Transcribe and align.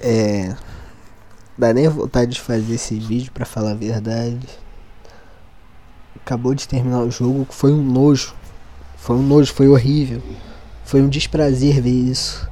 É. 0.00 0.54
Dá 1.56 1.72
nem 1.72 1.88
vontade 1.88 2.32
de 2.32 2.40
fazer 2.40 2.74
esse 2.74 2.98
vídeo 2.98 3.32
pra 3.32 3.44
falar 3.44 3.72
a 3.72 3.74
verdade. 3.74 4.46
Acabou 6.16 6.54
de 6.54 6.68
terminar 6.68 7.02
o 7.02 7.10
jogo, 7.10 7.46
foi 7.50 7.72
um 7.72 7.82
nojo. 7.82 8.34
Foi 8.96 9.16
um 9.16 9.22
nojo, 9.22 9.52
foi 9.52 9.68
horrível. 9.68 10.22
Foi 10.84 11.02
um 11.02 11.08
desprazer 11.08 11.80
ver 11.80 11.90
isso. 11.90 12.48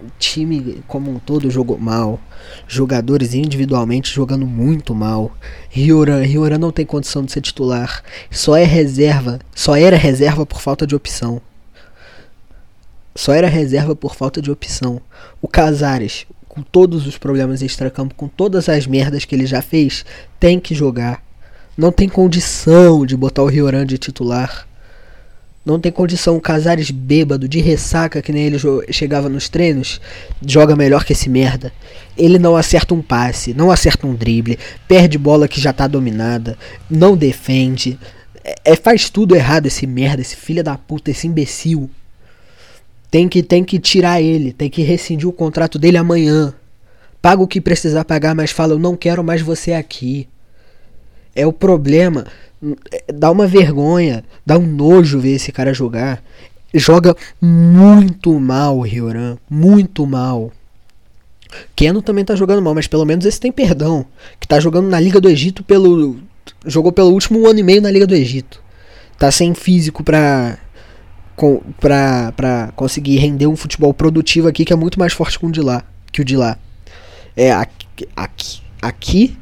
O 0.00 0.06
time 0.18 0.82
como 0.86 1.10
um 1.10 1.18
todo 1.18 1.50
jogou 1.50 1.78
mal. 1.78 2.18
Jogadores 2.66 3.34
individualmente 3.34 4.12
jogando 4.12 4.46
muito 4.46 4.94
mal. 4.94 5.30
Rioran, 5.68 6.22
Rioran 6.22 6.58
não 6.58 6.72
tem 6.72 6.86
condição 6.86 7.24
de 7.24 7.30
ser 7.30 7.40
titular. 7.40 8.02
Só 8.30 8.56
é 8.56 8.64
reserva. 8.64 9.38
Só 9.54 9.76
era 9.76 9.96
reserva 9.96 10.44
por 10.44 10.60
falta 10.60 10.86
de 10.86 10.96
opção. 10.96 11.40
Só 13.18 13.34
era 13.34 13.48
reserva 13.48 13.96
por 13.96 14.14
falta 14.14 14.40
de 14.40 14.48
opção. 14.48 15.00
O 15.42 15.48
Casares, 15.48 16.24
com 16.48 16.62
todos 16.62 17.04
os 17.04 17.18
problemas 17.18 17.62
extracampo, 17.62 18.14
com 18.14 18.28
todas 18.28 18.68
as 18.68 18.86
merdas 18.86 19.24
que 19.24 19.34
ele 19.34 19.44
já 19.44 19.60
fez, 19.60 20.04
tem 20.38 20.60
que 20.60 20.72
jogar. 20.72 21.20
Não 21.76 21.90
tem 21.90 22.08
condição 22.08 23.04
de 23.04 23.16
botar 23.16 23.42
o 23.42 23.48
Rioran 23.48 23.84
de 23.84 23.98
titular. 23.98 24.68
Não 25.66 25.80
tem 25.80 25.90
condição. 25.90 26.36
O 26.36 26.40
Casares 26.40 26.92
bêbado, 26.92 27.48
de 27.48 27.58
ressaca, 27.58 28.22
que 28.22 28.30
nem 28.30 28.44
ele 28.44 28.58
chegava 28.92 29.28
nos 29.28 29.48
treinos, 29.48 30.00
joga 30.46 30.76
melhor 30.76 31.04
que 31.04 31.12
esse 31.12 31.28
merda. 31.28 31.72
Ele 32.16 32.38
não 32.38 32.54
acerta 32.54 32.94
um 32.94 33.02
passe, 33.02 33.52
não 33.52 33.72
acerta 33.72 34.06
um 34.06 34.14
drible, 34.14 34.60
perde 34.86 35.18
bola 35.18 35.48
que 35.48 35.60
já 35.60 35.72
tá 35.72 35.88
dominada, 35.88 36.56
não 36.88 37.16
defende. 37.16 37.98
É, 38.44 38.54
é 38.64 38.76
faz 38.76 39.10
tudo 39.10 39.34
errado 39.34 39.66
esse 39.66 39.88
merda, 39.88 40.22
esse 40.22 40.36
filho 40.36 40.62
da 40.62 40.78
puta, 40.78 41.10
esse 41.10 41.26
imbecil. 41.26 41.90
Tem 43.10 43.28
que, 43.28 43.42
tem 43.42 43.64
que 43.64 43.78
tirar 43.78 44.20
ele, 44.20 44.52
tem 44.52 44.68
que 44.68 44.82
rescindir 44.82 45.28
o 45.28 45.32
contrato 45.32 45.78
dele 45.78 45.96
amanhã. 45.96 46.52
Paga 47.22 47.42
o 47.42 47.48
que 47.48 47.60
precisar 47.60 48.04
pagar, 48.04 48.34
mas 48.34 48.50
fala: 48.50 48.74
Eu 48.74 48.78
não 48.78 48.96
quero 48.96 49.24
mais 49.24 49.40
você 49.40 49.72
aqui. 49.72 50.28
É 51.34 51.46
o 51.46 51.52
problema 51.52 52.26
dá 53.12 53.30
uma 53.30 53.46
vergonha, 53.46 54.24
dá 54.44 54.58
um 54.58 54.66
nojo 54.66 55.20
ver 55.20 55.34
esse 55.34 55.52
cara 55.52 55.72
jogar. 55.72 56.22
Joga 56.74 57.16
muito 57.40 58.38
mal 58.38 58.80
Rioran, 58.80 59.38
muito 59.48 60.06
mal. 60.06 60.52
Keno 61.74 62.02
também 62.02 62.24
tá 62.24 62.34
jogando 62.34 62.60
mal, 62.60 62.74
mas 62.74 62.86
pelo 62.86 63.06
menos 63.06 63.24
esse 63.24 63.40
tem 63.40 63.50
perdão. 63.50 64.04
Que 64.38 64.46
tá 64.46 64.60
jogando 64.60 64.88
na 64.88 65.00
Liga 65.00 65.20
do 65.20 65.30
Egito 65.30 65.62
pelo. 65.62 66.18
Jogou 66.66 66.92
pelo 66.92 67.10
último 67.10 67.46
ano 67.46 67.58
e 67.58 67.62
meio 67.62 67.80
na 67.80 67.90
Liga 67.90 68.06
do 68.06 68.14
Egito. 68.14 68.62
Tá 69.18 69.30
sem 69.30 69.54
físico 69.54 70.04
pra. 70.04 70.58
Pra 71.78 72.72
conseguir 72.74 73.18
render 73.18 73.46
um 73.46 73.56
futebol 73.56 73.94
produtivo 73.94 74.48
aqui 74.48 74.64
que 74.64 74.72
é 74.72 74.76
muito 74.76 74.98
mais 74.98 75.12
forte 75.12 75.38
que 75.38 75.46
o 75.46 75.52
de 75.52 75.60
lá. 75.60 75.84
Que 76.12 76.20
o 76.20 76.24
de 76.24 76.36
lá. 76.36 76.58
É, 77.36 77.52
aqui, 77.52 78.08
aqui, 78.16 78.60
aqui 78.82 79.38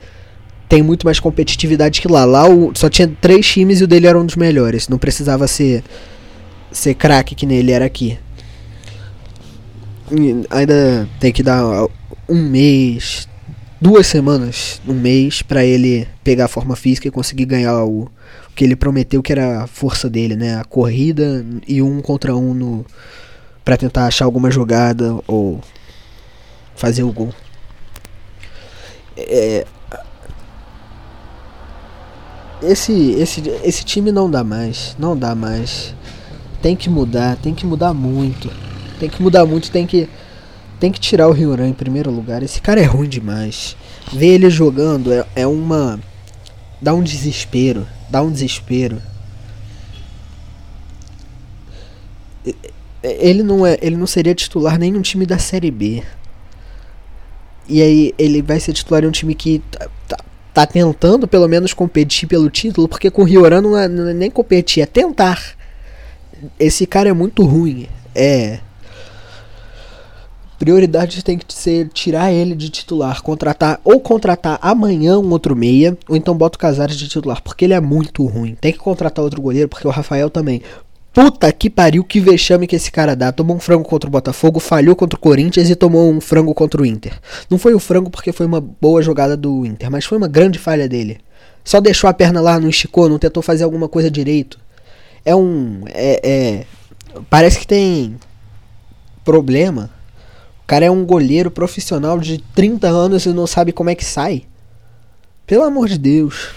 tem 0.68 0.82
muito 0.82 1.06
mais 1.06 1.20
competitividade 1.20 2.00
que 2.00 2.08
lá. 2.08 2.24
Lá 2.24 2.48
o, 2.48 2.72
só 2.74 2.90
tinha 2.90 3.08
três 3.08 3.46
times 3.46 3.80
e 3.80 3.84
o 3.84 3.86
dele 3.86 4.06
era 4.06 4.18
um 4.18 4.26
dos 4.26 4.36
melhores. 4.36 4.88
Não 4.88 4.98
precisava 4.98 5.46
ser 5.46 5.82
ser 6.70 6.94
craque 6.94 7.34
que 7.34 7.46
nele 7.46 7.72
era 7.72 7.84
aqui. 7.84 8.18
E 10.10 10.46
ainda 10.50 11.08
tem 11.18 11.32
que 11.32 11.42
dar 11.42 11.88
um 12.28 12.48
mês, 12.48 13.28
duas 13.80 14.06
semanas, 14.06 14.80
um 14.86 14.94
mês 14.94 15.42
para 15.42 15.64
ele 15.64 16.08
pegar 16.24 16.46
a 16.46 16.48
forma 16.48 16.76
física 16.76 17.08
e 17.08 17.10
conseguir 17.10 17.44
ganhar 17.44 17.84
o, 17.84 18.02
o, 18.02 18.10
que 18.54 18.64
ele 18.64 18.76
prometeu 18.76 19.22
que 19.22 19.32
era 19.32 19.62
a 19.62 19.66
força 19.66 20.08
dele, 20.08 20.36
né? 20.36 20.58
A 20.58 20.64
corrida 20.64 21.44
e 21.66 21.82
um 21.82 22.00
contra 22.00 22.34
um 22.34 22.54
no 22.54 22.86
para 23.64 23.76
tentar 23.76 24.06
achar 24.06 24.24
alguma 24.24 24.50
jogada 24.50 25.18
ou 25.26 25.60
fazer 26.76 27.02
o 27.02 27.12
gol. 27.12 27.34
É, 29.16 29.66
esse, 32.62 33.12
esse, 33.12 33.42
esse 33.62 33.84
time 33.84 34.12
não 34.12 34.30
dá 34.30 34.42
mais. 34.42 34.96
Não 34.98 35.16
dá 35.16 35.34
mais. 35.34 35.94
Tem 36.62 36.74
que 36.74 36.88
mudar, 36.88 37.36
tem 37.36 37.54
que 37.54 37.66
mudar 37.66 37.92
muito. 37.92 38.50
Tem 38.98 39.08
que 39.08 39.22
mudar 39.22 39.44
muito, 39.44 39.70
tem 39.70 39.86
que. 39.86 40.08
Tem 40.78 40.92
que 40.92 41.00
tirar 41.00 41.28
o 41.28 41.32
Ryoran 41.32 41.68
em 41.68 41.72
primeiro 41.72 42.10
lugar. 42.10 42.42
Esse 42.42 42.60
cara 42.60 42.80
é 42.80 42.84
ruim 42.84 43.08
demais. 43.08 43.76
Ver 44.12 44.34
ele 44.34 44.50
jogando 44.50 45.12
é, 45.12 45.24
é 45.34 45.46
uma. 45.46 45.98
Dá 46.80 46.92
um 46.92 47.02
desespero. 47.02 47.86
Dá 48.10 48.22
um 48.22 48.30
desespero. 48.30 49.00
Ele 53.02 53.42
não, 53.42 53.66
é, 53.66 53.78
ele 53.80 53.96
não 53.96 54.06
seria 54.06 54.34
titular 54.34 54.78
nem 54.78 54.92
num 54.92 55.00
time 55.00 55.24
da 55.24 55.38
Série 55.38 55.70
B. 55.70 56.02
E 57.68 57.82
aí 57.82 58.14
ele 58.18 58.42
vai 58.42 58.60
ser 58.60 58.72
titular 58.72 59.02
em 59.02 59.06
um 59.06 59.12
time 59.12 59.34
que 59.34 59.60
tá, 59.70 59.88
tá, 60.06 60.18
tá 60.54 60.66
tentando 60.66 61.26
pelo 61.26 61.48
menos 61.48 61.72
competir 61.72 62.28
pelo 62.28 62.50
título, 62.50 62.88
porque 62.88 63.10
com 63.10 63.22
o 63.22 63.24
Rioran 63.24 63.60
não 63.60 63.76
é, 63.76 63.88
não 63.88 64.08
é 64.08 64.14
nem 64.14 64.30
competir, 64.30 64.82
é 64.82 64.86
tentar. 64.86 65.56
Esse 66.58 66.86
cara 66.86 67.08
é 67.08 67.12
muito 67.12 67.44
ruim. 67.44 67.88
É. 68.14 68.60
Prioridade 70.58 71.22
tem 71.22 71.36
que 71.36 71.52
ser 71.52 71.88
tirar 71.88 72.32
ele 72.32 72.54
de 72.54 72.70
titular, 72.70 73.22
contratar 73.22 73.80
ou 73.84 74.00
contratar 74.00 74.58
amanhã 74.62 75.18
um 75.18 75.30
outro 75.30 75.54
meia, 75.54 75.96
ou 76.08 76.16
então 76.16 76.36
bota 76.36 76.56
o 76.56 76.58
Casares 76.58 76.96
de 76.96 77.08
titular, 77.08 77.42
porque 77.42 77.66
ele 77.66 77.74
é 77.74 77.80
muito 77.80 78.24
ruim. 78.24 78.56
Tem 78.58 78.72
que 78.72 78.78
contratar 78.78 79.22
outro 79.24 79.42
goleiro, 79.42 79.68
porque 79.68 79.86
o 79.86 79.90
Rafael 79.90 80.30
também. 80.30 80.62
Puta 81.12 81.50
que 81.50 81.70
pariu, 81.70 82.04
que 82.04 82.20
vexame 82.20 82.66
que 82.66 82.76
esse 82.76 82.90
cara 82.90 83.16
dá. 83.16 83.32
Tomou 83.32 83.56
um 83.56 83.60
frango 83.60 83.84
contra 83.84 84.06
o 84.06 84.12
Botafogo, 84.12 84.60
falhou 84.60 84.94
contra 84.94 85.16
o 85.16 85.20
Corinthians 85.20 85.70
e 85.70 85.74
tomou 85.74 86.10
um 86.10 86.20
frango 86.20 86.52
contra 86.52 86.80
o 86.80 86.84
Inter. 86.84 87.18
Não 87.48 87.56
foi 87.56 87.74
o 87.74 87.78
frango 87.78 88.10
porque 88.10 88.32
foi 88.32 88.44
uma 88.44 88.60
boa 88.60 89.00
jogada 89.00 89.34
do 89.34 89.64
Inter, 89.64 89.90
mas 89.90 90.04
foi 90.04 90.18
uma 90.18 90.28
grande 90.28 90.58
falha 90.58 90.86
dele. 90.88 91.18
Só 91.64 91.80
deixou 91.80 92.08
a 92.08 92.14
perna 92.14 92.40
lá, 92.40 92.60
não 92.60 92.68
esticou, 92.68 93.08
não 93.08 93.18
tentou 93.18 93.42
fazer 93.42 93.64
alguma 93.64 93.88
coisa 93.88 94.10
direito. 94.10 94.58
É 95.24 95.34
um. 95.34 95.84
É. 95.88 96.20
é 96.22 96.66
parece 97.30 97.58
que 97.58 97.66
tem 97.66 98.16
problema. 99.24 99.90
Cara 100.66 100.86
é 100.86 100.90
um 100.90 101.04
goleiro 101.04 101.50
profissional 101.50 102.18
de 102.18 102.38
30 102.54 102.88
anos 102.88 103.24
e 103.24 103.28
não 103.28 103.46
sabe 103.46 103.72
como 103.72 103.90
é 103.90 103.94
que 103.94 104.04
sai. 104.04 104.44
Pelo 105.46 105.62
amor 105.62 105.88
de 105.88 105.96
Deus. 105.96 106.50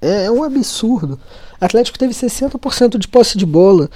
É, 0.00 0.24
é 0.24 0.30
um 0.30 0.42
absurdo. 0.42 1.20
Atlético 1.60 1.98
teve 1.98 2.12
60% 2.12 2.98
de 2.98 3.06
posse 3.06 3.38
de 3.38 3.46
bola. 3.46 3.88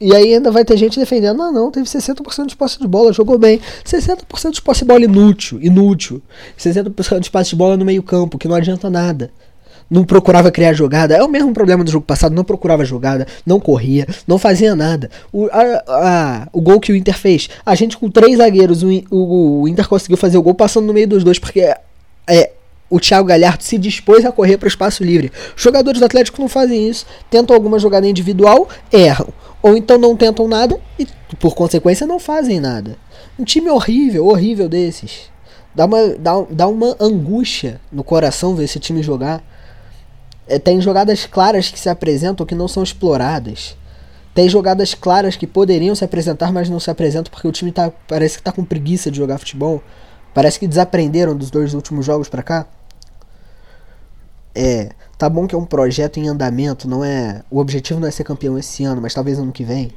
E 0.00 0.14
aí 0.14 0.32
ainda 0.32 0.50
vai 0.50 0.64
ter 0.64 0.78
gente 0.78 0.98
defendendo. 0.98 1.36
Não, 1.36 1.52
não, 1.52 1.70
teve 1.70 1.86
60% 1.86 2.46
de 2.46 2.56
posse 2.56 2.78
de 2.78 2.88
bola, 2.88 3.12
jogou 3.12 3.38
bem. 3.38 3.60
60% 3.84 4.52
de 4.52 4.62
posse 4.62 4.80
de 4.80 4.86
bola 4.86 5.04
inútil, 5.04 5.60
inútil. 5.60 6.22
60% 6.58 7.20
de 7.20 7.30
posse 7.30 7.50
de 7.50 7.56
bola 7.56 7.76
no 7.76 7.84
meio 7.84 8.02
campo, 8.02 8.38
que 8.38 8.48
não 8.48 8.56
adianta 8.56 8.88
nada. 8.88 9.30
Não 9.90 10.04
procurava 10.04 10.50
criar 10.52 10.72
jogada. 10.72 11.16
É 11.16 11.22
o 11.22 11.28
mesmo 11.28 11.52
problema 11.52 11.82
do 11.82 11.90
jogo 11.90 12.06
passado, 12.06 12.34
não 12.34 12.44
procurava 12.44 12.84
jogada, 12.84 13.26
não 13.44 13.58
corria, 13.58 14.06
não 14.26 14.38
fazia 14.38 14.76
nada. 14.76 15.10
O, 15.32 15.46
a, 15.46 15.82
a, 15.88 16.48
o 16.52 16.60
gol 16.60 16.78
que 16.78 16.92
o 16.92 16.96
Inter 16.96 17.18
fez, 17.18 17.50
a 17.66 17.74
gente 17.74 17.98
com 17.98 18.08
três 18.08 18.38
zagueiros, 18.38 18.82
o, 18.82 18.88
o, 19.10 19.62
o 19.62 19.68
Inter 19.68 19.88
conseguiu 19.88 20.16
fazer 20.16 20.38
o 20.38 20.42
gol 20.42 20.54
passando 20.54 20.86
no 20.86 20.94
meio 20.94 21.08
dos 21.08 21.24
dois, 21.24 21.38
porque 21.38 21.60
é, 22.28 22.50
o 22.90 22.98
Thiago 22.98 23.28
Galhardo 23.28 23.62
se 23.62 23.78
dispôs 23.78 24.24
a 24.24 24.32
correr 24.32 24.58
para 24.58 24.66
o 24.66 24.68
espaço 24.68 25.04
livre. 25.04 25.30
Jogadores 25.54 26.00
do 26.00 26.04
Atlético 26.04 26.40
não 26.40 26.48
fazem 26.48 26.88
isso. 26.88 27.06
Tentam 27.30 27.54
alguma 27.54 27.78
jogada 27.78 28.06
individual, 28.06 28.68
erram. 28.92 29.28
Ou 29.62 29.76
então 29.76 29.96
não 29.96 30.16
tentam 30.16 30.48
nada 30.48 30.76
e, 30.98 31.06
por 31.38 31.54
consequência, 31.54 32.06
não 32.06 32.18
fazem 32.18 32.58
nada. 32.58 32.96
Um 33.38 33.44
time 33.44 33.70
horrível, 33.70 34.26
horrível 34.26 34.68
desses. 34.68 35.30
Dá 35.72 35.84
uma, 35.84 36.08
dá, 36.18 36.32
dá 36.50 36.66
uma 36.66 36.96
angústia 36.98 37.80
no 37.92 38.02
coração 38.02 38.56
ver 38.56 38.64
esse 38.64 38.80
time 38.80 39.02
jogar. 39.02 39.40
É, 40.50 40.58
tem 40.58 40.80
jogadas 40.80 41.26
claras 41.26 41.70
que 41.70 41.78
se 41.78 41.88
apresentam 41.88 42.44
que 42.44 42.56
não 42.56 42.66
são 42.66 42.82
exploradas. 42.82 43.76
Tem 44.34 44.48
jogadas 44.48 44.94
claras 44.94 45.36
que 45.36 45.46
poderiam 45.46 45.94
se 45.94 46.04
apresentar, 46.04 46.52
mas 46.52 46.68
não 46.68 46.80
se 46.80 46.90
apresentam 46.90 47.30
porque 47.30 47.46
o 47.46 47.52
time 47.52 47.70
tá, 47.70 47.92
parece 48.08 48.34
que 48.34 48.40
está 48.40 48.50
com 48.50 48.64
preguiça 48.64 49.12
de 49.12 49.16
jogar 49.16 49.38
futebol. 49.38 49.80
Parece 50.34 50.58
que 50.58 50.66
desaprenderam 50.66 51.36
dos 51.36 51.52
dois 51.52 51.72
últimos 51.72 52.04
jogos 52.04 52.28
para 52.28 52.42
cá. 52.42 52.66
É, 54.52 54.90
tá 55.16 55.28
bom 55.28 55.46
que 55.46 55.54
é 55.54 55.58
um 55.58 55.64
projeto 55.64 56.18
em 56.18 56.26
andamento, 56.26 56.88
não 56.88 57.04
é, 57.04 57.42
o 57.48 57.60
objetivo 57.60 58.00
não 58.00 58.08
é 58.08 58.10
ser 58.10 58.24
campeão 58.24 58.58
esse 58.58 58.82
ano, 58.82 59.00
mas 59.00 59.14
talvez 59.14 59.38
ano 59.38 59.52
que 59.52 59.62
vem. 59.62 59.92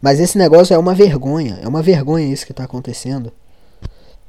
Mas 0.00 0.18
esse 0.18 0.38
negócio 0.38 0.72
é 0.72 0.78
uma 0.78 0.94
vergonha, 0.94 1.58
é 1.62 1.68
uma 1.68 1.82
vergonha 1.82 2.26
isso 2.26 2.46
que 2.46 2.54
tá 2.54 2.64
acontecendo. 2.64 3.30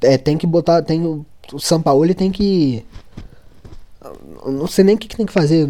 É, 0.02 0.18
tem 0.18 0.36
que 0.36 0.46
botar, 0.46 0.82
tem 0.82 1.06
o, 1.06 1.24
o 1.50 1.58
São 1.58 1.80
Paulo 1.80 2.14
tem 2.14 2.30
que 2.30 2.84
não 4.46 4.66
sei 4.66 4.84
nem 4.84 4.94
o 4.94 4.98
que, 4.98 5.08
que, 5.08 5.16
tem 5.16 5.26
que 5.26 5.32
fazer, 5.32 5.68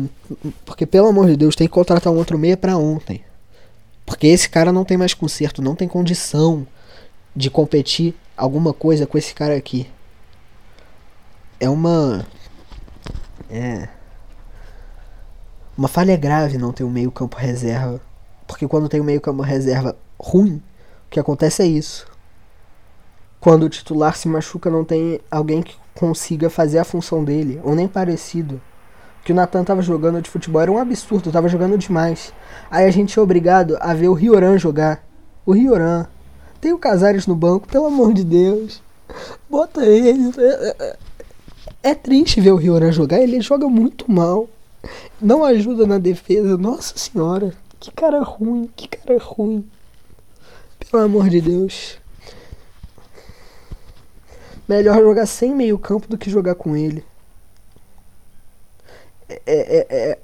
porque 0.64 0.87
pelo 0.87 1.08
amor 1.08 1.26
de 1.26 1.37
Deus, 1.37 1.56
tem 1.56 1.67
que 1.67 1.73
contratar 1.73 2.12
um 2.12 2.17
outro 2.17 2.38
meia 2.38 2.56
para 2.56 2.76
ontem. 2.76 3.25
Porque 4.06 4.26
esse 4.26 4.49
cara 4.49 4.73
não 4.73 4.84
tem 4.84 4.96
mais 4.96 5.14
conserto, 5.14 5.62
não 5.62 5.75
tem 5.75 5.87
condição 5.88 6.67
de 7.34 7.50
competir 7.50 8.14
alguma 8.37 8.73
coisa 8.73 9.06
com 9.06 9.17
esse 9.17 9.34
cara 9.34 9.56
aqui. 9.56 9.88
É 11.61 11.69
uma 11.69 12.26
é. 13.50 13.88
Uma 15.76 15.88
falha 15.88 16.17
grave 16.17 16.58
não 16.58 16.73
ter 16.73 16.84
um 16.84 16.90
meio-campo 16.90 17.37
reserva 17.37 18.00
Porque 18.46 18.69
quando 18.69 18.88
tem 18.88 19.00
um 19.00 19.05
meio-campo 19.05 19.43
reserva 19.43 19.96
ruim, 20.19 20.56
o 21.06 21.11
que 21.11 21.20
acontece 21.20 21.62
é 21.62 21.67
isso. 21.67 22.06
Quando 23.40 23.64
o 23.64 23.69
titular 23.69 24.17
se 24.17 24.29
machuca, 24.29 24.70
não 24.70 24.84
tem 24.84 25.20
alguém 25.31 25.62
que 25.62 25.76
consiga 25.94 26.50
fazer 26.50 26.78
a 26.78 26.84
função 26.84 27.24
dele, 27.24 27.60
ou 27.62 27.74
nem 27.74 27.88
parecido. 27.88 28.60
Que 29.24 29.32
o 29.32 29.34
Natan 29.34 29.62
tava 29.62 29.82
jogando 29.82 30.20
de 30.20 30.30
futebol 30.30 30.60
era 30.60 30.72
um 30.72 30.78
absurdo, 30.78 31.30
tava 31.30 31.48
jogando 31.48 31.78
demais. 31.78 32.32
Aí 32.70 32.86
a 32.86 32.90
gente 32.90 33.18
é 33.18 33.22
obrigado 33.22 33.76
a 33.80 33.94
ver 33.94 34.08
o 34.08 34.14
Rioran 34.14 34.58
jogar. 34.58 35.04
O 35.46 35.52
Rioran. 35.52 36.06
Tem 36.60 36.72
o 36.72 36.78
Casares 36.78 37.26
no 37.26 37.36
banco, 37.36 37.68
pelo 37.68 37.86
amor 37.86 38.12
de 38.12 38.24
Deus. 38.24 38.82
Bota 39.48 39.84
ele. 39.84 40.32
É, 40.38 40.76
é, 40.78 40.96
é 41.82 41.94
triste 41.94 42.40
ver 42.40 42.52
o 42.52 42.56
Rioran 42.56 42.90
jogar, 42.90 43.20
ele 43.20 43.40
joga 43.40 43.68
muito 43.68 44.10
mal. 44.10 44.48
Não 45.20 45.44
ajuda 45.44 45.86
na 45.86 45.98
defesa, 45.98 46.56
nossa 46.56 46.98
senhora. 46.98 47.54
Que 47.78 47.92
cara 47.92 48.22
ruim, 48.22 48.68
que 48.76 48.88
cara 48.88 49.18
ruim. 49.20 49.64
Pelo 50.90 51.04
amor 51.04 51.28
de 51.28 51.40
Deus. 51.40 52.01
Melhor 54.72 55.02
jogar 55.02 55.26
sem 55.26 55.54
meio 55.54 55.78
campo 55.78 56.08
do 56.08 56.16
que 56.16 56.30
jogar 56.30 56.54
com 56.54 56.74
ele. 56.74 57.04
É, 59.28 59.40
é, 59.46 59.86
é, 59.90 60.19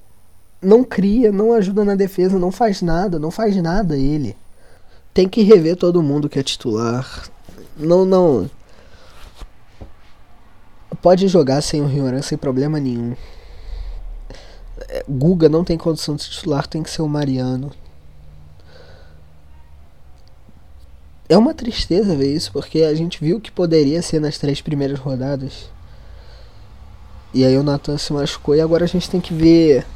não 0.62 0.83
cria, 0.83 1.31
não 1.31 1.53
ajuda 1.53 1.85
na 1.85 1.95
defesa, 1.95 2.39
não 2.39 2.50
faz 2.50 2.81
nada, 2.81 3.19
não 3.19 3.31
faz 3.31 3.55
nada 3.56 3.95
ele. 3.95 4.35
Tem 5.12 5.29
que 5.29 5.43
rever 5.43 5.77
todo 5.77 6.03
mundo 6.03 6.31
que 6.31 6.39
é 6.39 6.43
titular. 6.43 7.29
Não, 7.77 8.06
não. 8.06 8.50
Pode 11.03 11.29
jogar 11.29 11.61
sem 11.61 11.83
o 11.83 11.87
Rioran 11.87 12.23
sem 12.23 12.39
problema 12.39 12.81
nenhum. 12.81 13.15
É, 14.89 15.05
Guga 15.06 15.50
não 15.50 15.62
tem 15.62 15.77
condição 15.77 16.17
de 16.17 16.25
titular, 16.25 16.67
tem 16.67 16.83
que 16.83 16.89
ser 16.89 17.03
o 17.03 17.09
Mariano. 17.09 17.71
É 21.29 21.37
uma 21.37 21.53
tristeza 21.53 22.17
ver 22.17 22.35
isso, 22.35 22.51
porque 22.53 22.83
a 22.83 22.95
gente 22.95 23.21
viu 23.21 23.41
que 23.41 23.51
poderia 23.51 24.01
ser 24.01 24.19
nas 24.19 24.39
três 24.39 24.63
primeiras 24.63 24.99
rodadas. 24.99 25.71
E 27.35 27.45
aí 27.45 27.57
o 27.59 27.63
Nathan 27.63 27.99
se 27.99 28.13
machucou 28.13 28.55
e 28.55 28.61
agora 28.61 28.85
a 28.85 28.89
gente 28.89 29.11
tem 29.11 29.21
que 29.21 29.35
ver 29.35 29.87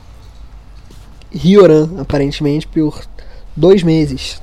Rioran, 1.31 1.99
aparentemente, 1.99 2.69
por 2.69 3.02
dois 3.56 3.82
meses. 3.82 4.43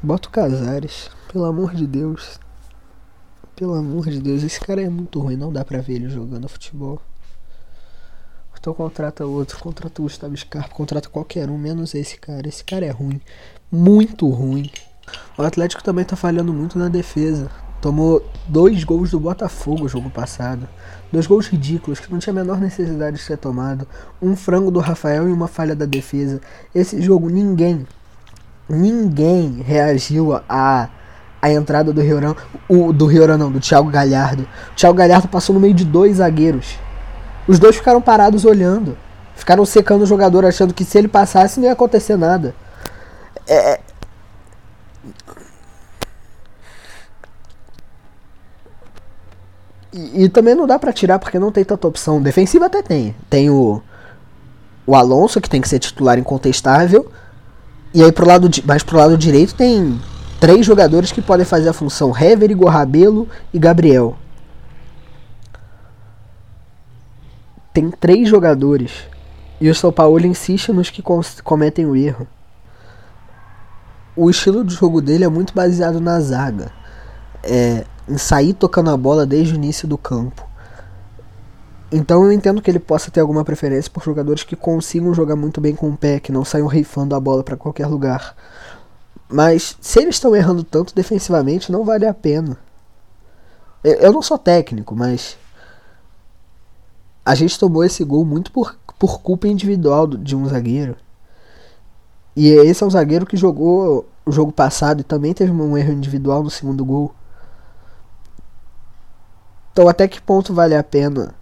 Bota 0.00 0.28
o 0.28 0.30
Casares, 0.30 1.10
pelo 1.32 1.46
amor 1.46 1.74
de 1.74 1.84
Deus. 1.84 2.38
Pelo 3.56 3.74
amor 3.74 4.08
de 4.08 4.20
Deus, 4.20 4.44
esse 4.44 4.60
cara 4.60 4.80
é 4.82 4.88
muito 4.88 5.18
ruim, 5.18 5.34
não 5.34 5.52
dá 5.52 5.64
pra 5.64 5.80
ver 5.80 5.94
ele 5.94 6.08
jogando 6.08 6.48
futebol. 6.48 7.00
Então 8.66 8.74
contrata 8.74 9.24
outro, 9.24 9.60
contrata 9.60 10.02
o 10.02 10.06
Gustavo 10.06 10.36
Scarpa, 10.36 10.74
contrata 10.74 11.08
qualquer 11.08 11.48
um, 11.48 11.56
menos 11.56 11.94
esse 11.94 12.18
cara. 12.18 12.48
Esse 12.48 12.64
cara 12.64 12.84
é 12.84 12.90
ruim, 12.90 13.20
muito 13.70 14.28
ruim. 14.28 14.68
O 15.38 15.42
Atlético 15.42 15.84
também 15.84 16.04
tá 16.04 16.16
falhando 16.16 16.52
muito 16.52 16.76
na 16.76 16.88
defesa. 16.88 17.48
Tomou 17.80 18.28
dois 18.48 18.82
gols 18.82 19.12
do 19.12 19.20
Botafogo 19.20 19.86
jogo 19.86 20.10
passado. 20.10 20.68
Dois 21.12 21.28
gols 21.28 21.46
ridículos 21.46 22.00
que 22.00 22.10
não 22.10 22.18
tinha 22.18 22.32
a 22.32 22.34
menor 22.34 22.58
necessidade 22.58 23.18
de 23.18 23.22
ser 23.22 23.38
tomado. 23.38 23.86
Um 24.20 24.34
frango 24.34 24.72
do 24.72 24.80
Rafael 24.80 25.28
e 25.28 25.32
uma 25.32 25.46
falha 25.46 25.76
da 25.76 25.86
defesa. 25.86 26.40
Esse 26.74 27.00
jogo 27.00 27.30
ninguém, 27.30 27.86
ninguém 28.68 29.62
reagiu 29.62 30.42
a 30.48 30.90
a 31.40 31.52
entrada 31.52 31.92
do 31.92 32.00
Rioran, 32.00 32.34
o 32.68 32.92
do 32.92 33.06
Rioran 33.06 33.38
não, 33.38 33.52
do 33.52 33.60
Thiago 33.60 33.88
Galhardo. 33.90 34.42
O 34.72 34.74
Thiago 34.74 34.98
Galhardo 34.98 35.28
passou 35.28 35.54
no 35.54 35.60
meio 35.60 35.74
de 35.74 35.84
dois 35.84 36.16
zagueiros. 36.16 36.76
Os 37.46 37.58
dois 37.58 37.76
ficaram 37.76 38.00
parados 38.00 38.44
olhando. 38.44 38.96
Ficaram 39.36 39.64
secando 39.64 40.02
o 40.02 40.06
jogador, 40.06 40.44
achando 40.44 40.74
que 40.74 40.84
se 40.84 40.98
ele 40.98 41.08
passasse 41.08 41.60
não 41.60 41.66
ia 41.66 41.72
acontecer 41.72 42.16
nada. 42.16 42.54
É... 43.46 43.80
E, 49.92 50.24
e 50.24 50.28
também 50.28 50.54
não 50.54 50.66
dá 50.66 50.78
para 50.78 50.92
tirar 50.92 51.18
porque 51.18 51.38
não 51.38 51.52
tem 51.52 51.64
tanta 51.64 51.86
opção. 51.86 52.20
Defensiva 52.20 52.66
até 52.66 52.82
tem. 52.82 53.14
Tem 53.30 53.50
o, 53.50 53.82
o 54.86 54.94
Alonso, 54.94 55.40
que 55.40 55.48
tem 55.48 55.60
que 55.60 55.68
ser 55.68 55.78
titular 55.78 56.18
incontestável. 56.18 57.10
E 57.94 58.02
aí 58.02 58.12
pro 58.12 58.26
lado, 58.26 58.50
mais 58.64 58.82
pro 58.82 58.98
lado 58.98 59.16
direito 59.16 59.54
tem 59.54 60.00
três 60.40 60.66
jogadores 60.66 61.12
que 61.12 61.22
podem 61.22 61.46
fazer 61.46 61.68
a 61.68 61.72
função: 61.72 62.14
Hever, 62.16 62.54
Gorrabelo 62.56 63.28
e 63.52 63.58
Gabriel. 63.58 64.16
Tem 67.76 67.90
três 67.90 68.26
jogadores 68.26 69.04
e 69.60 69.68
o 69.68 69.74
São 69.74 69.92
Paulo 69.92 70.24
insiste 70.24 70.72
nos 70.72 70.88
que 70.88 71.02
cometem 71.44 71.84
o 71.84 71.94
erro. 71.94 72.26
O 74.16 74.30
estilo 74.30 74.64
de 74.64 74.74
jogo 74.74 75.02
dele 75.02 75.24
é 75.24 75.28
muito 75.28 75.52
baseado 75.54 76.00
na 76.00 76.18
zaga, 76.18 76.72
é, 77.42 77.84
em 78.08 78.16
sair 78.16 78.54
tocando 78.54 78.88
a 78.88 78.96
bola 78.96 79.26
desde 79.26 79.52
o 79.52 79.56
início 79.56 79.86
do 79.86 79.98
campo. 79.98 80.48
Então 81.92 82.24
eu 82.24 82.32
entendo 82.32 82.62
que 82.62 82.70
ele 82.70 82.78
possa 82.78 83.10
ter 83.10 83.20
alguma 83.20 83.44
preferência 83.44 83.90
por 83.90 84.02
jogadores 84.02 84.42
que 84.42 84.56
consigam 84.56 85.12
jogar 85.12 85.36
muito 85.36 85.60
bem 85.60 85.74
com 85.74 85.90
o 85.90 85.96
pé, 85.98 86.18
que 86.18 86.32
não 86.32 86.46
saiam 86.46 86.68
rifando 86.68 87.14
a 87.14 87.20
bola 87.20 87.44
para 87.44 87.58
qualquer 87.58 87.88
lugar. 87.88 88.34
Mas 89.28 89.76
se 89.82 90.00
eles 90.00 90.14
estão 90.14 90.34
errando 90.34 90.64
tanto 90.64 90.94
defensivamente, 90.94 91.70
não 91.70 91.84
vale 91.84 92.06
a 92.06 92.14
pena. 92.14 92.56
Eu 93.84 94.14
não 94.14 94.22
sou 94.22 94.38
técnico, 94.38 94.96
mas 94.96 95.36
a 97.26 97.34
gente 97.34 97.58
tomou 97.58 97.82
esse 97.82 98.04
gol 98.04 98.24
muito 98.24 98.52
por, 98.52 98.78
por 98.96 99.20
culpa 99.20 99.48
individual 99.48 100.06
de 100.06 100.36
um 100.36 100.46
zagueiro. 100.46 100.94
E 102.36 102.48
esse 102.50 102.84
é 102.84 102.86
um 102.86 102.90
zagueiro 102.90 103.26
que 103.26 103.36
jogou 103.36 104.08
o 104.24 104.30
jogo 104.30 104.52
passado 104.52 105.00
e 105.00 105.04
também 105.04 105.34
teve 105.34 105.50
um 105.50 105.76
erro 105.76 105.92
individual 105.92 106.44
no 106.44 106.50
segundo 106.50 106.84
gol. 106.84 107.12
Então, 109.72 109.88
até 109.88 110.06
que 110.06 110.22
ponto 110.22 110.54
vale 110.54 110.76
a 110.76 110.84
pena 110.84 111.34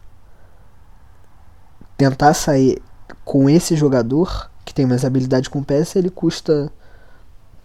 tentar 1.98 2.32
sair 2.32 2.80
com 3.22 3.50
esse 3.50 3.76
jogador 3.76 4.50
que 4.64 4.72
tem 4.72 4.87
mais 4.87 5.04
habilidade 5.04 5.50
com 5.50 5.58
o 5.58 5.64
pé 5.64 5.84
se 5.84 5.98
ele 5.98 6.08
custa 6.08 6.72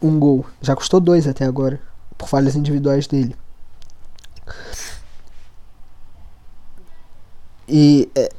um 0.01 0.19
gol. 0.19 0.45
Já 0.61 0.75
custou 0.75 0.99
dois 0.99 1.25
até 1.25 1.45
agora, 1.45 1.79
por 2.17 2.27
falhas 2.27 2.57
individuais 2.57 3.07
dele. 3.07 3.35
E 7.69 8.09
é, 8.15 8.29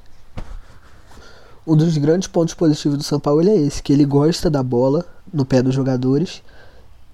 um 1.66 1.76
dos 1.76 1.96
grandes 1.96 2.28
pontos 2.28 2.52
positivos 2.54 2.98
do 2.98 3.04
São 3.04 3.20
Paulo 3.20 3.48
é 3.48 3.54
esse, 3.54 3.82
que 3.82 3.92
ele 3.92 4.04
gosta 4.04 4.50
da 4.50 4.62
bola 4.62 5.06
no 5.32 5.44
pé 5.44 5.62
dos 5.62 5.74
jogadores 5.74 6.42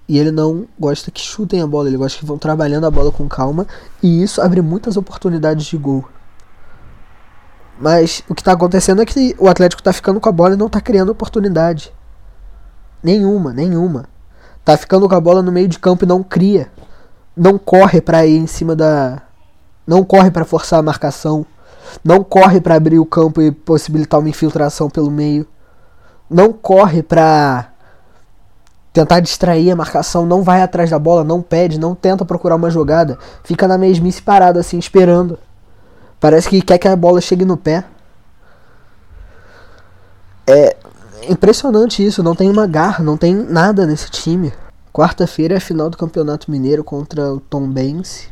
e 0.09 0.17
ele 0.17 0.31
não 0.31 0.65
gosta 0.79 1.11
que 1.11 1.21
chutem 1.21 1.61
a 1.61 1.67
bola, 1.67 1.87
ele 1.87 1.97
gosta 1.97 2.17
que 2.17 2.25
vão 2.25 2.37
trabalhando 2.37 2.85
a 2.85 2.91
bola 2.91 3.11
com 3.11 3.27
calma 3.27 3.67
e 4.01 4.23
isso 4.23 4.41
abre 4.41 4.61
muitas 4.61 4.97
oportunidades 4.97 5.65
de 5.65 5.77
gol. 5.77 6.03
Mas 7.79 8.23
o 8.27 8.33
que 8.33 8.41
está 8.41 8.53
acontecendo 8.53 9.01
é 9.01 9.05
que 9.05 9.35
o 9.37 9.47
Atlético 9.47 9.81
está 9.81 9.93
ficando 9.93 10.19
com 10.19 10.27
a 10.27 10.31
bola 10.31 10.55
e 10.55 10.57
não 10.57 10.65
está 10.65 10.81
criando 10.81 11.11
oportunidade. 11.11 11.93
Nenhuma, 13.03 13.53
nenhuma 13.53 14.05
tá 14.67 14.75
ficando 14.75 15.07
com 15.07 15.15
a 15.15 15.21
bola 15.21 15.41
no 15.41 15.49
meio 15.49 15.67
de 15.69 15.79
campo 15.79 16.03
e 16.03 16.07
não 16.07 16.21
cria. 16.21 16.69
Não 17.35 17.57
corre 17.57 18.01
para 18.01 18.25
ir 18.25 18.35
em 18.35 18.47
cima 18.47 18.75
da. 18.75 19.21
Não 19.85 20.03
corre 20.03 20.29
para 20.29 20.43
forçar 20.43 20.79
a 20.79 20.83
marcação. 20.83 21.45
Não 22.03 22.23
corre 22.23 22.61
para 22.61 22.75
abrir 22.75 22.99
o 22.99 23.05
campo 23.05 23.41
e 23.41 23.51
possibilitar 23.51 24.19
uma 24.19 24.29
infiltração 24.29 24.89
pelo 24.89 25.11
meio. 25.11 25.45
Não 26.29 26.51
corre 26.51 27.01
para 27.01 27.69
tentar 28.93 29.19
distrair 29.19 29.69
a 29.69 29.75
marcação, 29.75 30.25
não 30.25 30.41
vai 30.41 30.61
atrás 30.61 30.89
da 30.89 30.97
bola, 30.97 31.23
não 31.23 31.41
pede, 31.41 31.79
não 31.79 31.93
tenta 31.93 32.25
procurar 32.25 32.55
uma 32.55 32.71
jogada, 32.71 33.17
fica 33.43 33.67
na 33.67 33.77
mesmice 33.77 34.21
parado 34.21 34.57
assim 34.57 34.79
esperando. 34.79 35.37
Parece 36.19 36.49
que 36.49 36.61
quer 36.61 36.79
que 36.79 36.87
a 36.87 36.95
bola 36.95 37.21
chegue 37.21 37.45
no 37.45 37.55
pé. 37.55 37.83
É, 40.47 40.75
impressionante 41.29 42.03
isso, 42.03 42.23
não 42.23 42.35
tem 42.35 42.49
uma 42.49 42.65
garra, 42.65 43.03
não 43.03 43.17
tem 43.17 43.35
nada 43.35 43.85
nesse 43.85 44.09
time. 44.09 44.51
Quarta-feira 44.91 45.53
é 45.53 45.57
a 45.57 45.61
final 45.61 45.91
do 45.91 45.97
Campeonato 45.97 46.49
Mineiro 46.49 46.83
contra 46.83 47.33
o 47.33 47.39
Tom 47.39 47.69
Bense. 47.69 48.29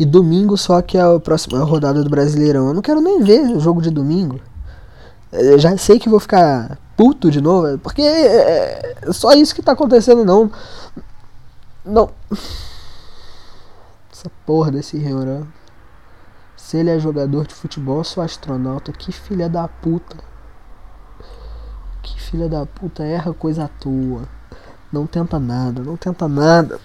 E 0.00 0.04
domingo 0.06 0.56
só 0.56 0.80
que 0.82 0.96
é 0.96 1.02
a 1.02 1.20
próxima 1.20 1.62
rodada 1.62 2.02
do 2.02 2.10
Brasileirão. 2.10 2.68
Eu 2.68 2.74
não 2.74 2.82
quero 2.82 3.00
nem 3.00 3.22
ver 3.22 3.60
jogo 3.60 3.82
de 3.82 3.90
domingo. 3.90 4.40
Eu 5.30 5.58
já 5.58 5.76
sei 5.76 5.98
que 5.98 6.08
vou 6.08 6.18
ficar 6.18 6.78
puto 6.96 7.30
de 7.30 7.40
novo, 7.40 7.78
porque 7.78 8.02
é, 8.02 8.96
é 9.02 9.12
só 9.12 9.32
isso 9.32 9.54
que 9.54 9.62
tá 9.62 9.72
acontecendo 9.72 10.24
não. 10.24 10.50
Não. 11.84 12.10
Essa 14.10 14.30
porra 14.44 14.72
desse 14.72 14.98
Reuran. 14.98 15.44
Se 16.56 16.78
ele 16.78 16.90
é 16.90 16.98
jogador 16.98 17.46
de 17.46 17.54
futebol, 17.54 18.02
sou 18.02 18.22
astronauta. 18.22 18.92
Que 18.92 19.12
filha 19.12 19.48
da 19.48 19.68
puta 19.68 20.16
filha 22.30 22.48
da 22.48 22.64
puta 22.64 23.02
erra 23.02 23.34
coisa 23.34 23.64
à 23.64 23.68
toa. 23.68 24.22
Não 24.92 25.06
tenta 25.06 25.38
nada, 25.38 25.82
não 25.82 25.96
tenta 25.96 26.28
nada. 26.28 26.78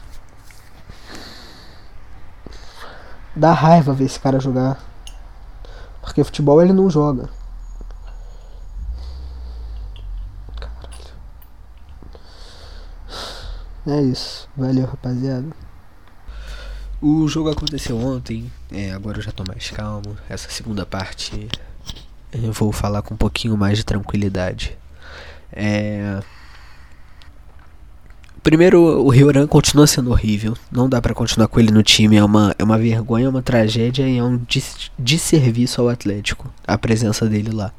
Dá 3.36 3.51
raiva 3.51 3.94
ver 3.94 4.06
esse 4.06 4.20
cara 4.20 4.39
jogar. 4.39 4.80
Porque 6.01 6.24
futebol 6.24 6.62
ele 6.62 6.72
não 6.72 6.89
joga. 6.89 7.30
Caralho. 10.60 11.13
É 13.88 14.01
isso. 14.01 14.48
Valeu, 14.56 14.86
rapaziada. 14.86 15.48
O 17.01 17.27
jogo 17.27 17.50
aconteceu 17.50 17.98
ontem. 17.98 18.51
É, 18.72 18.92
agora 18.92 19.18
eu 19.18 19.22
já 19.22 19.32
tô 19.32 19.44
mais 19.46 19.70
calmo. 19.70 20.18
Essa 20.30 20.50
segunda 20.50 20.86
parte 20.86 21.50
eu 22.32 22.51
vou 22.51 22.72
falar 22.72 23.01
com 23.01 23.13
um 23.13 23.18
pouquinho 23.18 23.58
mais 23.58 23.77
de 23.77 23.84
tranquilidade. 23.84 24.77
É. 25.51 26.22
Primeiro, 28.46 28.80
o 28.80 29.10
Rioran 29.10 29.48
continua 29.48 29.88
sendo 29.88 30.12
horrível. 30.12 30.56
Não 30.72 30.88
dá 30.88 31.02
para 31.02 31.16
continuar 31.16 31.48
com 31.48 31.60
ele 31.60 31.72
no 31.72 31.82
time. 31.82 32.16
É 32.16 32.24
uma, 32.24 32.54
é 32.60 32.64
uma 32.64 32.78
vergonha, 32.78 33.25
é 33.25 33.30
uma 33.30 33.42
tragédia 33.42 34.08
e 34.08 34.20
é 34.20 34.24
um 34.24 34.40
desserviço 35.00 35.82
ao 35.82 35.90
Atlético 35.90 36.54
a 36.68 36.78
presença 36.78 37.28
dele 37.28 37.50
lá. 37.52 37.74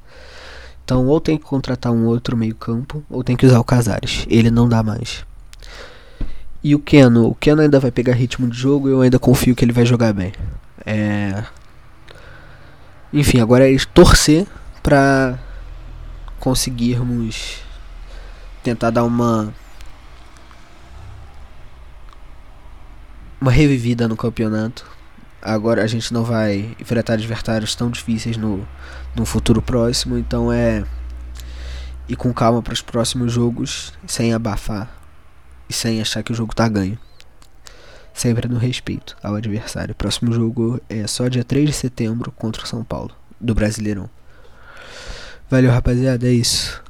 Então, 0.85 1.07
ou 1.07 1.21
tem 1.21 1.39
que 1.39 1.45
contratar 1.45 1.93
um 1.93 2.07
outro 2.07 2.37
meio-campo, 2.37 3.01
ou 3.09 3.23
tem 3.23 3.37
que 3.37 3.47
usar 3.47 3.61
o 3.61 3.65
Casares. 3.65 4.27
Ele 4.29 4.51
não 4.51 4.69
dá 4.69 4.83
mais. 4.83 5.25
E 6.65 6.75
o 6.75 6.81
Keno, 6.81 7.29
o 7.29 7.35
Keno 7.37 7.63
ainda 7.63 7.79
vai 7.79 7.93
pegar 7.93 8.15
ritmo 8.15 8.49
de 8.49 8.59
jogo 8.59 8.89
e 8.89 8.91
eu 8.91 9.03
ainda 9.03 9.21
confio 9.21 9.55
que 9.55 9.65
ele 9.65 9.73
vai 9.73 9.87
jogar 9.87 10.13
bem. 10.13 10.33
É... 10.85 11.45
Enfim, 13.13 13.39
agora 13.39 13.73
é 13.73 13.77
torcer 13.95 14.49
para 14.83 15.39
conseguirmos 16.41 17.59
tentar 18.65 18.91
dar 18.91 19.05
uma 19.05 19.55
uma 23.41 23.51
revivida 23.51 24.09
no 24.09 24.17
campeonato. 24.17 24.85
Agora 25.41 25.83
a 25.83 25.87
gente 25.87 26.13
não 26.13 26.25
vai 26.25 26.75
enfrentar 26.81 27.15
adversários 27.15 27.75
tão 27.75 27.91
difíceis 27.91 28.37
no, 28.37 28.67
no 29.15 29.25
futuro 29.25 29.63
próximo, 29.63 30.19
então 30.19 30.53
é 30.53 30.85
ir 32.09 32.17
com 32.17 32.33
calma 32.33 32.63
para 32.63 32.73
os 32.73 32.83
próximos 32.83 33.33
jogos 33.33 33.93
sem 34.07 34.33
abafar 34.33 34.91
e 35.69 35.73
sem 35.73 36.01
achar 36.01 36.23
que 36.23 36.33
o 36.33 36.35
jogo 36.35 36.55
tá 36.55 36.69
ganho. 36.69 36.99
Sempre 38.13 38.49
no 38.49 38.57
respeito 38.57 39.17
ao 39.23 39.35
adversário. 39.35 39.95
Próximo 39.95 40.33
jogo 40.33 40.81
é 40.89 41.07
só 41.07 41.29
dia 41.29 41.45
3 41.45 41.69
de 41.69 41.75
setembro 41.75 42.33
contra 42.33 42.65
o 42.65 42.67
São 42.67 42.83
Paulo, 42.83 43.15
do 43.39 43.55
Brasileirão. 43.55 44.09
Valeu, 45.51 45.71
rapaziada, 45.71 46.27
é 46.27 46.33
isso. 46.33 46.83